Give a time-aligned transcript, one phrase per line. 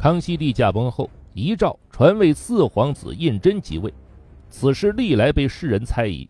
[0.00, 3.92] 康熙帝驾崩后，遗诏传位四皇子胤禛即位，
[4.48, 6.26] 此事历来被世人猜疑。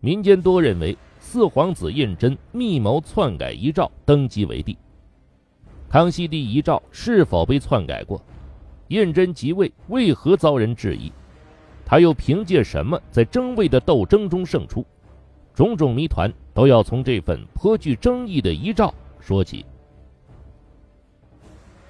[0.00, 4.76] 民间多认为四皇子胤禛密谋篡改遗诏，登基为帝。
[5.88, 8.20] 康熙帝遗诏是否被篡改过？
[8.88, 11.12] 胤禛即位为何遭人质疑？
[11.84, 14.84] 他又凭借什么在争位的斗争中胜出？
[15.54, 19.64] 种种谜团都要从这份颇具争议的遗诏说起。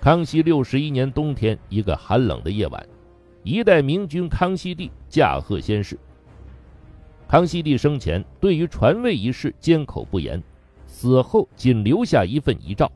[0.00, 2.88] 康熙六十一年冬天，一个寒冷的夜晚，
[3.42, 5.98] 一代明君康熙帝驾鹤仙逝。
[7.26, 10.40] 康熙帝生前对于传位一事缄口不言，
[10.86, 12.90] 死后仅留下一份遗诏，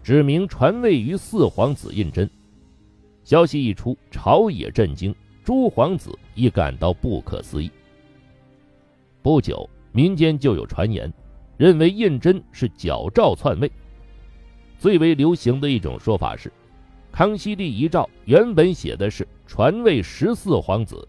[0.00, 2.28] 指明传位于四皇子胤禛。
[3.24, 5.12] 消息一出，朝野震惊，
[5.42, 7.68] 诸皇子亦感到不可思议。
[9.22, 11.12] 不久，民间就有传言，
[11.56, 13.70] 认为胤禛是矫诏篡位。
[14.84, 16.52] 最为流行的一种说法是，
[17.10, 21.08] 康熙帝遗诏原本写的是传位十四皇子，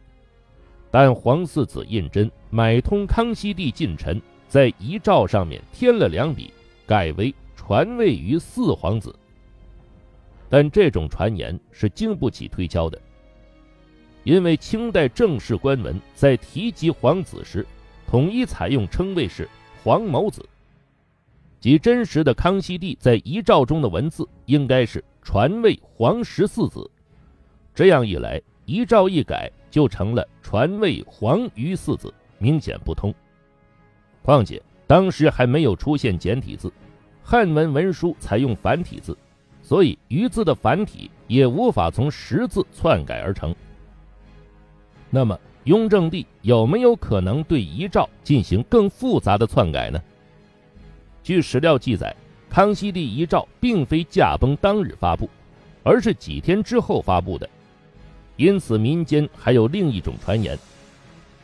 [0.90, 6.54] 但皇四子胤禛买通康熙帝近臣，在遗诏上面添了两笔，
[6.88, 9.14] 改为传位于四皇子。
[10.48, 12.98] 但这种传言是经不起推敲的，
[14.23, 17.67] 因为清代正式官文在提及皇子时，
[18.08, 19.50] 统一采用称谓是
[19.84, 20.48] 皇某子。
[21.66, 26.88] 即真实的康熙帝在遗诏中的文字应该是传位皇十四子，
[27.73, 33.11] 这样一来，遗诏一改就成了传位皇于四子，明显不通。
[34.21, 36.71] 况且当时还没有出现简体字，
[37.23, 39.17] 汉文文书采用繁体字，
[39.63, 43.55] 所以余字的繁体也无法从十字篡改而成。
[45.09, 49.99] 那么，雍正帝有没有可能对遗诏进行更复杂的篡改呢？
[51.26, 52.16] 据史料记载，
[52.48, 55.28] 康熙帝遗诏并非驾崩当日发布，
[55.82, 57.50] 而是几天之后发布的。
[58.36, 60.55] 因此，民间还有另一种传言，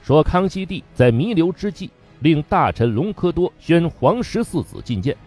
[0.03, 1.89] 说康熙帝在弥留之际，
[2.19, 5.17] 令大臣隆科多宣皇十四子觐见。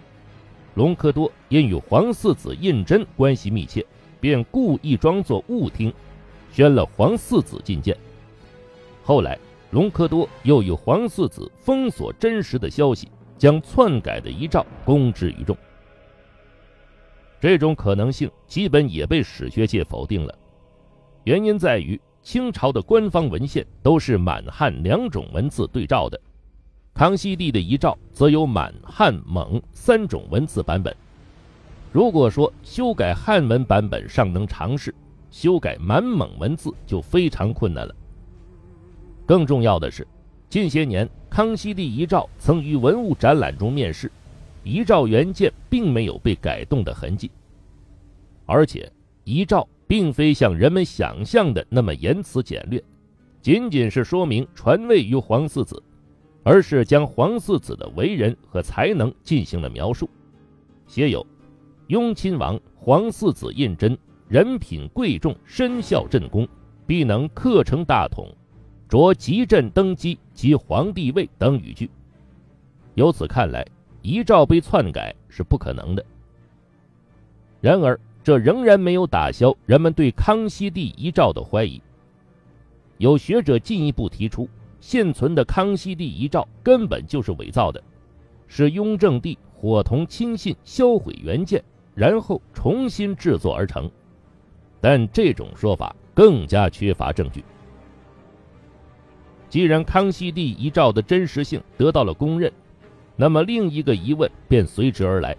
[0.76, 3.84] 隆科多因与皇四子胤禛关系密切，
[4.20, 5.92] 便故意装作误听，
[6.52, 7.96] 宣了皇四子觐见。
[9.02, 9.36] 后来，
[9.72, 13.08] 隆科多又与皇四子封锁真实的消息。
[13.44, 15.54] 将篡改的遗诏公之于众，
[17.38, 20.34] 这种可能性基本也被史学界否定了。
[21.24, 26.18] 原因在于清朝的官方文献都是满汉两种文字对照的，
[26.94, 30.96] 康熙帝的遗诏则有满汉蒙三种文字版本。
[31.92, 34.94] 如果说修改汉文版本尚能尝试，
[35.30, 37.94] 修改满蒙文字就非常困难了。
[39.26, 40.06] 更重要的是。
[40.54, 44.08] 近些年，康熙帝遗诏曾于文物展览中面世，
[44.62, 47.28] 遗诏原件并没有被改动的痕迹。
[48.46, 48.88] 而且，
[49.24, 52.80] 遗诏并非像人们想象的那么言辞简略，
[53.42, 55.82] 仅仅是说明传位于皇四子，
[56.44, 60.08] 而是将皇四子的为人和才能进行了描述，
[60.86, 61.26] 写有：
[61.88, 63.98] 雍亲王皇四子胤禛，
[64.28, 66.46] 人品贵重，身效朕功，
[66.86, 68.32] 必能克成大统。
[68.88, 71.90] 着吉朕登基及皇帝位等语句，
[72.94, 73.66] 由此看来，
[74.02, 76.04] 遗诏被篡改是不可能的。
[77.60, 81.82] 然而，这仍然没有打消人们对康熙帝遗诏的怀疑。
[82.98, 84.48] 有学者进一步提出，
[84.80, 87.82] 现存的康熙帝遗诏根本就是伪造的，
[88.46, 91.64] 是雍正帝伙同亲信销毁原件，
[91.94, 93.90] 然后重新制作而成。
[94.80, 97.42] 但这种说法更加缺乏证据。
[99.54, 102.52] 既然康熙帝遗诏的真实性得到了公认，
[103.14, 105.36] 那么另一个疑问便随之而来：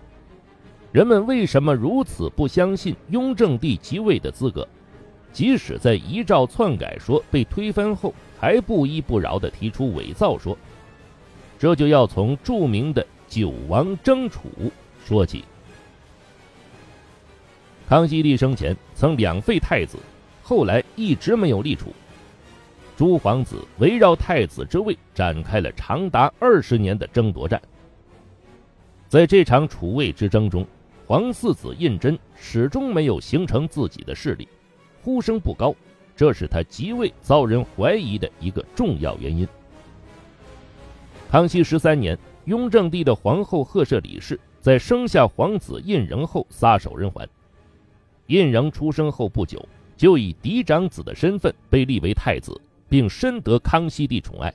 [0.93, 4.65] 人们为什么如此不相信雍正帝即位的资格？
[5.33, 10.57] 即使在遗诏篡改说被推翻后，还不依不饶地提出伪造说？
[11.59, 14.43] 这就要从著名的九王争储
[15.03, 15.43] 说起。
[17.89, 19.97] 康熙帝生前曾两废太子，
[20.41, 21.93] 后来一直没有立储。
[22.97, 27.61] 诸皇子围绕太子之位展开了长达二十年的争夺战。
[29.09, 30.65] 在这场储位之争中，
[31.05, 34.47] 皇四子胤禛始终没有形成自己的势力，
[35.03, 35.75] 呼声不高，
[36.15, 39.47] 这是他即位遭人怀疑的一个重要原因。
[41.29, 47.27] 康熙十三年，雍正帝的皇后赫舍里氏在生下皇子胤禛后撒手人寰。
[48.27, 49.63] 胤禛出生后不久，
[49.97, 52.59] 就以嫡长子的身份被立为太子。
[52.87, 54.53] 并深得康熙帝宠爱。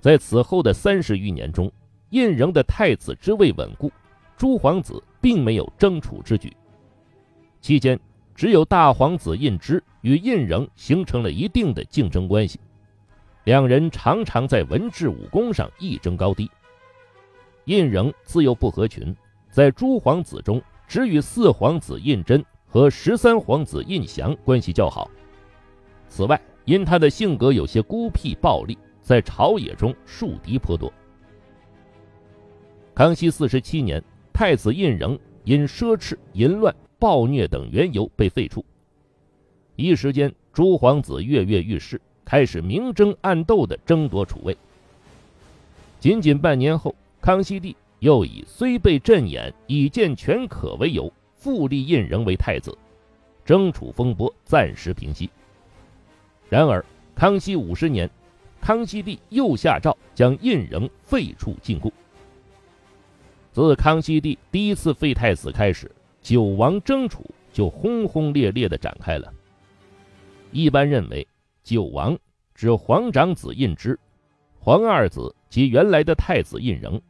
[0.00, 1.70] 在此后的三十余年中，
[2.10, 3.92] 胤禛的太子之位稳固，
[4.36, 6.56] 诸皇子并没有争储之举。
[7.60, 8.00] 期间，
[8.34, 12.58] 只有大皇子胤禛与胤禛形成了一定的竞争关系，
[13.44, 16.50] 两人常常在文治武功上一争高低。
[17.66, 19.14] 胤禛自幼不合群，
[19.50, 25.10] 在诸皇子中只与四皇子胤禛和十三皇子胤祥关系较好。
[26.08, 26.40] 此外，
[26.70, 30.92] 因他的性格有些孤僻暴戾，在朝野中树敌颇多。
[32.94, 34.00] 康熙四十七年，
[34.32, 38.62] 太子胤禛因奢侈、淫乱、暴虐等缘由被废黜。
[39.74, 44.56] 一时间，诸皇子跃跃欲试，开始明争暗斗地争夺储位。
[45.98, 52.78] 仅仅半年后，康熙帝又以虽被朕眼，已见权可为由，复立胤禛为太子，
[53.44, 55.28] 争储风波暂时平息。
[56.50, 58.10] 然而，康熙五十年，
[58.60, 61.92] 康熙帝又下诏将胤禛废黜禁锢。
[63.52, 65.88] 自康熙帝第一次废太子开始，
[66.20, 69.32] 九王争储就轰轰烈烈地展开了。
[70.50, 71.24] 一般认为，
[71.62, 72.18] 九王
[72.52, 73.96] 指皇长子胤芝，
[74.58, 77.00] 皇二子及原来的太子胤禛，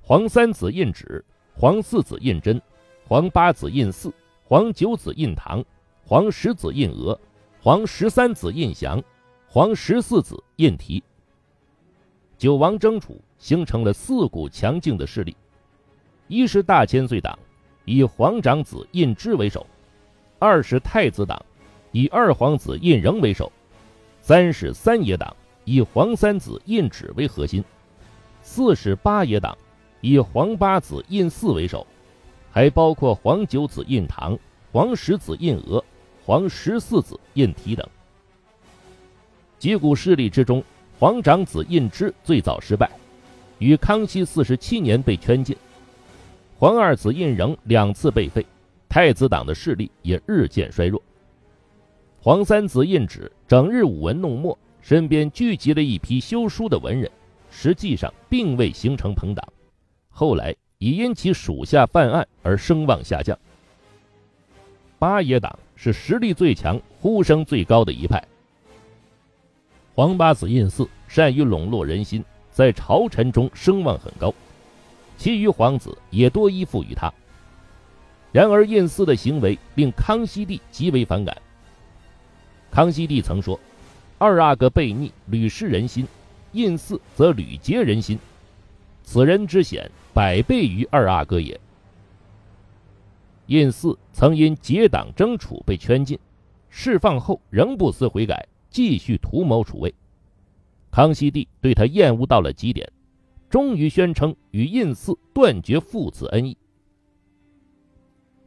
[0.00, 1.22] 皇三子胤祉，
[1.54, 2.58] 皇四子胤禛，
[3.06, 4.10] 皇八子胤祀，
[4.44, 5.62] 皇九子胤堂，
[6.06, 7.18] 皇十子胤俄，
[7.66, 9.02] 皇十三子胤祥，
[9.48, 11.02] 皇十四子胤禔。
[12.38, 15.36] 九王争储形成了四股强劲的势力。
[16.28, 17.36] 一是大千岁党，
[17.84, 19.66] 以皇长子胤之为首；
[20.38, 21.44] 二是太子党，
[21.90, 23.50] 以二皇子胤仍为首；
[24.22, 25.34] 三是三爷党，
[25.64, 27.60] 以皇三子胤祉为核心；
[28.42, 29.58] 四是八爷党，
[30.02, 31.84] 以皇八子胤祀为首，
[32.48, 34.38] 还包括皇九子胤堂、
[34.70, 35.84] 皇十子胤娥、
[36.26, 37.88] 皇十四子胤禔等。
[39.60, 40.60] 几股势力之中，
[40.98, 42.90] 皇长子胤芝最早失败，
[43.60, 45.56] 于康熙四十七年被圈禁。
[46.58, 48.44] 皇二子胤仍两次被废，
[48.88, 51.00] 太子党的势力也日渐衰弱。
[52.20, 57.08] 皇三子胤祉整日舞文弄墨，身边聚集了一批修书的文人，
[57.52, 59.46] 实际上并未形成朋党。
[60.08, 63.38] 后来已因其属下犯案而声望下降。
[64.98, 68.22] 八爷党是实力最强、呼声最高的一派。
[69.94, 74.34] 皇八子胤祀善于笼络人心，在朝臣中声望很高。
[75.16, 77.12] 其余皇子也多依附于他。
[78.32, 81.34] 然而，胤祀的行为令康熙帝极为反感。
[82.70, 83.58] 康熙帝曾说
[84.18, 86.04] ：“二阿哥悖逆，屡失人心；
[86.52, 88.18] 胤祀则屡结人心。
[89.02, 91.58] 此人之险，百倍于二阿哥也。”
[93.46, 96.18] 胤祀曾因结党争储被圈禁，
[96.68, 99.94] 释放后仍不思悔改，继续图谋储位。
[100.90, 102.90] 康熙帝对他厌恶到了极点。
[103.48, 106.56] 终于宣称与胤祀断绝父子恩义。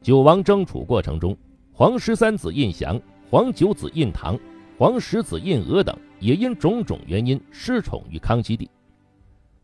[0.02, 1.36] 九王争储过程中，
[1.72, 4.38] 皇十三子胤祥、皇九子胤堂、
[4.78, 8.70] 皇十子胤娥等也因种种原因失宠于康熙帝，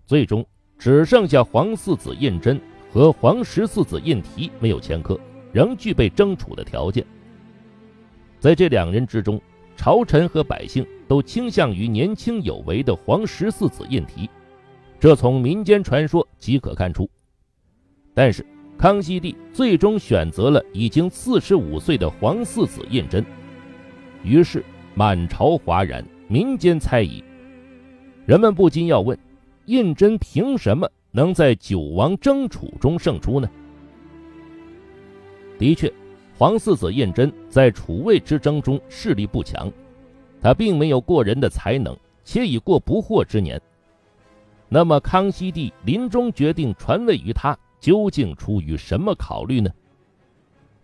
[0.05, 0.43] 最终
[0.77, 2.59] 只剩下皇四子胤禛
[2.95, 5.19] 和皇十四子胤禔没有前科，
[5.51, 7.05] 仍具备争储的条件。
[8.39, 9.37] 在这两人之中，
[9.75, 14.29] 朝臣和百姓都倾向于年轻有为的皇十四子胤禔。
[14.97, 17.09] 这从民间传说即可看出，
[18.13, 18.45] 但是
[18.77, 23.21] 康熙帝最终选择了已经四十五岁的皇四子胤禛，
[24.23, 27.21] 于是满朝哗然，民间猜疑，
[28.25, 29.19] 人们不禁要问：
[29.65, 33.49] 胤禛凭什么能在九王争储中胜出呢？
[35.57, 35.89] 的确，
[36.37, 39.71] 皇四子胤禛在储位之争中势力不强，
[40.41, 41.95] 他并没有过人的才能，
[42.25, 43.61] 且已过不惑之年。
[44.67, 49.71] 那么，康熙帝临终决定传位于他，究竟出于什么考虑呢？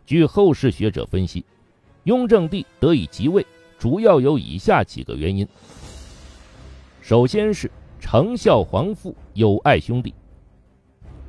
[0.05, 1.43] 据后世学者分析，
[2.05, 3.45] 雍正帝得以即位，
[3.77, 5.45] 主要有以下几个原因：
[7.01, 7.69] 首先是
[7.99, 10.13] 承孝皇父，友爱兄弟。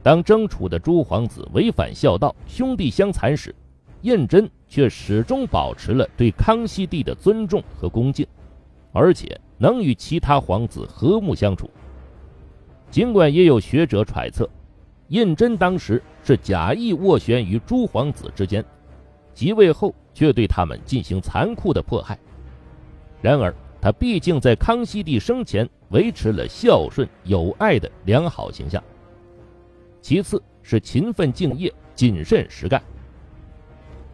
[0.03, 3.55] 当争储的诸皇子违反孝道，兄弟相残时，
[4.01, 8.27] 胤禛却始终保持了对康熙帝的尊重和恭敬，
[8.93, 11.71] 而且能与其他皇子和睦相处。
[12.91, 14.49] 尽管也有学者揣测，
[15.09, 18.65] 胤禛当时是假意斡旋于诸皇子之间，
[19.33, 22.19] 即位后却对他们进行残酷的迫害。
[23.21, 28.83] 然而，他毕竟在康熙帝生前维持了孝顺友爱的良好形象。
[30.03, 32.83] 其次是勤奋敬业、谨慎实干。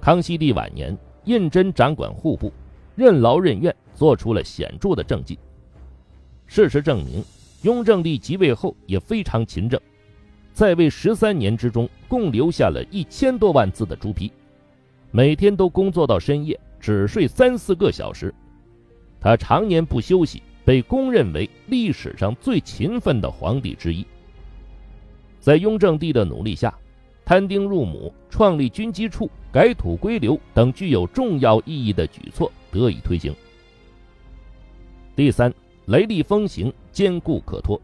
[0.01, 2.53] 康熙帝晚年，胤禛掌管户部，
[2.95, 5.37] 任劳任怨，做出了显著的政绩。
[6.47, 7.25] 事实证明。
[7.63, 9.81] 雍正帝即位后也非常勤政，
[10.53, 14.31] 在位十三年之中，共留下了一千多万字的朱批，
[15.11, 18.33] 每天都工作到深夜，只睡三四个小时。
[19.21, 24.07] 他常年不休息，被公认为历史上最勤奋的皇帝之一。
[25.49, 26.79] 在雍正帝的努力下，
[27.25, 33.35] 摊丁入亩、创立军机处、改土归流等具有重要意义的举措得以推行。
[35.17, 35.51] 第三，
[35.87, 37.81] 雷厉风行，坚固可托。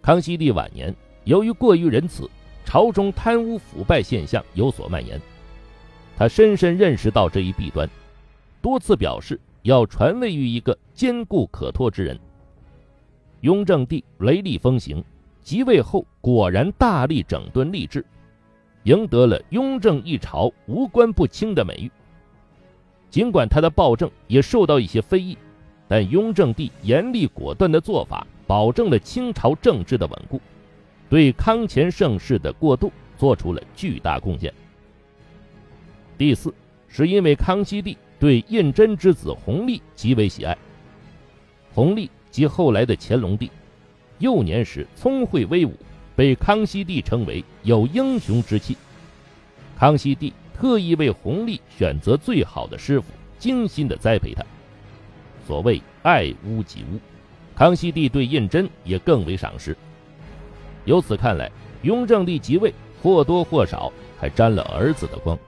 [0.00, 2.30] 康熙帝晚年，由于过于仁慈，
[2.64, 5.20] 朝中贪污腐败现象有所蔓延。
[6.16, 7.90] 他深深认识到这一弊端，
[8.62, 12.16] 多次表示要传位于一个坚固可托之人。
[13.40, 15.04] 雍正帝雷厉风行，
[15.46, 18.04] 即位后果然大力整顿吏治，
[18.82, 21.88] 赢得了“雍正一朝无官不清”的美誉。
[23.10, 25.38] 尽管他的暴政也受到一些非议，
[25.86, 30.40] 但雍正帝严厉果断的做法，保证了清朝政治的稳固，
[31.08, 34.52] 对康乾盛世的过渡做出了巨大贡献。
[36.18, 36.52] 第四，
[36.88, 40.58] 是因为康熙帝对胤禛之子弘历极为喜爱。
[41.72, 43.48] 弘历即后来的乾隆帝，
[44.18, 45.74] 幼年时聪慧威武，
[46.14, 48.76] 被康熙帝称为有英雄之气。
[49.78, 53.06] 康熙帝特意为弘历选择最好的师傅，
[53.38, 54.42] 精心的栽培他。
[55.46, 56.98] 所谓爱屋及乌，
[57.54, 59.76] 康熙帝对胤禛也更为赏识。
[60.86, 61.50] 由此看来，
[61.82, 65.38] 雍正帝即位或多或少还沾了儿子的光。